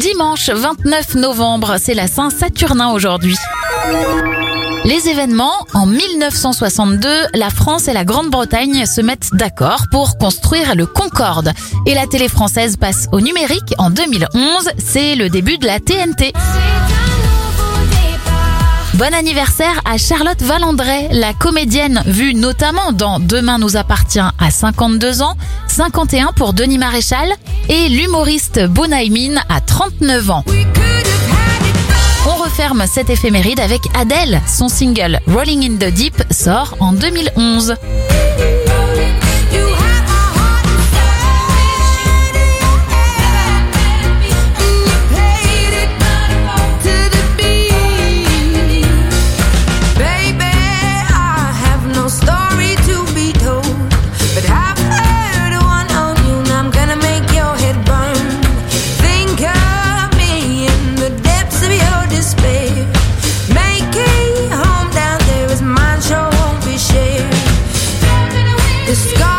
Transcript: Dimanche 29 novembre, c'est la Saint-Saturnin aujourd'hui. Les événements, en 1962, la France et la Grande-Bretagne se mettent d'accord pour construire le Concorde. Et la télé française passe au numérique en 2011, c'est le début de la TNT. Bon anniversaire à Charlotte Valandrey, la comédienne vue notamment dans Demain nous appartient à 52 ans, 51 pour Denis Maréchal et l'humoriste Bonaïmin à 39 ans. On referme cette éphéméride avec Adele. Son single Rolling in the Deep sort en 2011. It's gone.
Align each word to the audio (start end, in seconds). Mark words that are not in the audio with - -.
Dimanche 0.00 0.48
29 0.48 1.16
novembre, 1.16 1.76
c'est 1.78 1.92
la 1.92 2.06
Saint-Saturnin 2.06 2.90
aujourd'hui. 2.92 3.36
Les 4.86 5.10
événements, 5.10 5.66
en 5.74 5.84
1962, 5.84 7.06
la 7.34 7.50
France 7.50 7.86
et 7.86 7.92
la 7.92 8.06
Grande-Bretagne 8.06 8.86
se 8.86 9.02
mettent 9.02 9.28
d'accord 9.34 9.84
pour 9.90 10.16
construire 10.16 10.74
le 10.74 10.86
Concorde. 10.86 11.52
Et 11.84 11.92
la 11.92 12.06
télé 12.06 12.28
française 12.28 12.78
passe 12.78 13.08
au 13.12 13.20
numérique 13.20 13.74
en 13.76 13.90
2011, 13.90 14.70
c'est 14.78 15.16
le 15.16 15.28
début 15.28 15.58
de 15.58 15.66
la 15.66 15.80
TNT. 15.80 16.32
Bon 19.00 19.14
anniversaire 19.14 19.80
à 19.86 19.96
Charlotte 19.96 20.42
Valandrey, 20.42 21.08
la 21.10 21.32
comédienne 21.32 22.02
vue 22.04 22.34
notamment 22.34 22.92
dans 22.92 23.18
Demain 23.18 23.58
nous 23.58 23.78
appartient 23.78 24.18
à 24.18 24.50
52 24.50 25.22
ans, 25.22 25.38
51 25.68 26.32
pour 26.36 26.52
Denis 26.52 26.76
Maréchal 26.76 27.32
et 27.70 27.88
l'humoriste 27.88 28.62
Bonaïmin 28.66 29.40
à 29.48 29.62
39 29.62 30.30
ans. 30.30 30.44
On 32.26 32.42
referme 32.42 32.84
cette 32.86 33.08
éphéméride 33.08 33.60
avec 33.60 33.80
Adele. 33.94 34.38
Son 34.46 34.68
single 34.68 35.20
Rolling 35.28 35.64
in 35.64 35.76
the 35.76 35.90
Deep 35.90 36.22
sort 36.30 36.76
en 36.80 36.92
2011. 36.92 37.76
It's 68.92 69.12
gone. 69.12 69.29